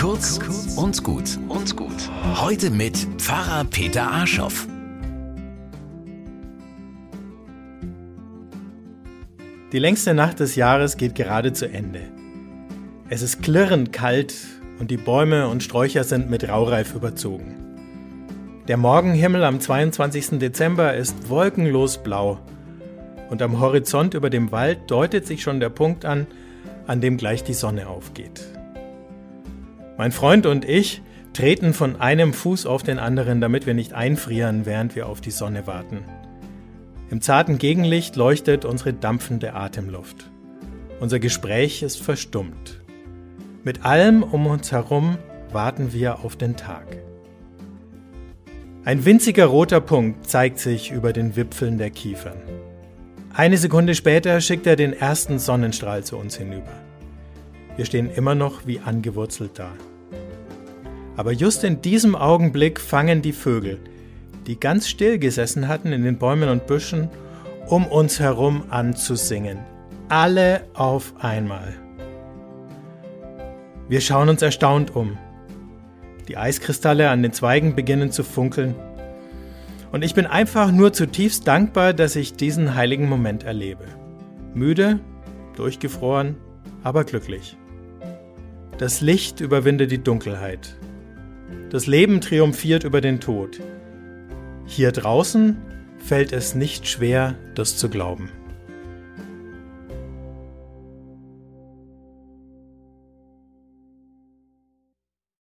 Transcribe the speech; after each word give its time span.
Kurz 0.00 0.38
und 0.76 1.02
gut 1.02 1.36
und 1.48 1.76
gut. 1.76 2.08
Heute 2.36 2.70
mit 2.70 2.96
Pfarrer 3.16 3.64
Peter 3.64 4.08
Arschoff. 4.08 4.68
Die 9.72 9.78
längste 9.80 10.14
Nacht 10.14 10.38
des 10.38 10.54
Jahres 10.54 10.98
geht 10.98 11.16
gerade 11.16 11.52
zu 11.52 11.68
Ende. 11.68 12.02
Es 13.08 13.22
ist 13.22 13.42
klirrend 13.42 13.92
kalt 13.92 14.36
und 14.78 14.92
die 14.92 14.96
Bäume 14.96 15.48
und 15.48 15.64
Sträucher 15.64 16.04
sind 16.04 16.30
mit 16.30 16.48
Raureif 16.48 16.94
überzogen. 16.94 17.56
Der 18.68 18.76
Morgenhimmel 18.76 19.42
am 19.42 19.58
22. 19.58 20.38
Dezember 20.38 20.94
ist 20.94 21.28
wolkenlos 21.28 21.98
blau 21.98 22.38
und 23.30 23.42
am 23.42 23.58
Horizont 23.58 24.14
über 24.14 24.30
dem 24.30 24.52
Wald 24.52 24.78
deutet 24.86 25.26
sich 25.26 25.42
schon 25.42 25.58
der 25.58 25.70
Punkt 25.70 26.04
an, 26.04 26.28
an 26.86 27.00
dem 27.00 27.16
gleich 27.16 27.42
die 27.42 27.54
Sonne 27.54 27.88
aufgeht. 27.88 28.57
Mein 29.98 30.12
Freund 30.12 30.46
und 30.46 30.64
ich 30.64 31.02
treten 31.32 31.74
von 31.74 32.00
einem 32.00 32.32
Fuß 32.32 32.66
auf 32.66 32.84
den 32.84 33.00
anderen, 33.00 33.40
damit 33.40 33.66
wir 33.66 33.74
nicht 33.74 33.94
einfrieren, 33.94 34.64
während 34.64 34.94
wir 34.94 35.08
auf 35.08 35.20
die 35.20 35.32
Sonne 35.32 35.66
warten. 35.66 36.04
Im 37.10 37.20
zarten 37.20 37.58
Gegenlicht 37.58 38.14
leuchtet 38.14 38.64
unsere 38.64 38.92
dampfende 38.92 39.54
Atemluft. 39.54 40.30
Unser 41.00 41.18
Gespräch 41.18 41.82
ist 41.82 42.00
verstummt. 42.00 42.80
Mit 43.64 43.84
allem 43.84 44.22
um 44.22 44.46
uns 44.46 44.70
herum 44.70 45.18
warten 45.50 45.92
wir 45.92 46.20
auf 46.20 46.36
den 46.36 46.56
Tag. 46.56 46.86
Ein 48.84 49.04
winziger 49.04 49.46
roter 49.46 49.80
Punkt 49.80 50.30
zeigt 50.30 50.60
sich 50.60 50.92
über 50.92 51.12
den 51.12 51.34
Wipfeln 51.34 51.76
der 51.76 51.90
Kiefern. 51.90 52.38
Eine 53.34 53.56
Sekunde 53.56 53.96
später 53.96 54.40
schickt 54.40 54.68
er 54.68 54.76
den 54.76 54.92
ersten 54.92 55.40
Sonnenstrahl 55.40 56.04
zu 56.04 56.16
uns 56.18 56.36
hinüber. 56.36 56.87
Wir 57.78 57.84
stehen 57.84 58.10
immer 58.10 58.34
noch 58.34 58.66
wie 58.66 58.80
angewurzelt 58.80 59.52
da. 59.54 59.70
Aber 61.16 61.30
just 61.30 61.62
in 61.62 61.80
diesem 61.80 62.16
Augenblick 62.16 62.80
fangen 62.80 63.22
die 63.22 63.32
Vögel, 63.32 63.78
die 64.48 64.58
ganz 64.58 64.88
still 64.88 65.16
gesessen 65.20 65.68
hatten 65.68 65.92
in 65.92 66.02
den 66.02 66.18
Bäumen 66.18 66.48
und 66.48 66.66
Büschen, 66.66 67.08
um 67.68 67.86
uns 67.86 68.18
herum 68.18 68.64
an 68.70 68.96
zu 68.96 69.14
singen. 69.14 69.60
Alle 70.08 70.62
auf 70.74 71.14
einmal. 71.20 71.72
Wir 73.88 74.00
schauen 74.00 74.28
uns 74.28 74.42
erstaunt 74.42 74.96
um. 74.96 75.16
Die 76.26 76.36
Eiskristalle 76.36 77.10
an 77.10 77.22
den 77.22 77.32
Zweigen 77.32 77.76
beginnen 77.76 78.10
zu 78.10 78.24
funkeln. 78.24 78.74
Und 79.92 80.02
ich 80.02 80.16
bin 80.16 80.26
einfach 80.26 80.72
nur 80.72 80.92
zutiefst 80.92 81.46
dankbar, 81.46 81.92
dass 81.92 82.16
ich 82.16 82.34
diesen 82.34 82.74
heiligen 82.74 83.08
Moment 83.08 83.44
erlebe. 83.44 83.84
Müde, 84.52 84.98
durchgefroren, 85.54 86.34
aber 86.82 87.04
glücklich. 87.04 87.56
Das 88.78 89.00
Licht 89.00 89.40
überwindet 89.40 89.90
die 89.90 90.02
Dunkelheit. 90.02 90.76
Das 91.70 91.88
Leben 91.88 92.20
triumphiert 92.20 92.84
über 92.84 93.00
den 93.00 93.18
Tod. 93.18 93.58
Hier 94.66 94.92
draußen 94.92 95.56
fällt 95.98 96.32
es 96.32 96.54
nicht 96.54 96.86
schwer, 96.86 97.34
das 97.56 97.76
zu 97.76 97.88
glauben. 97.88 98.30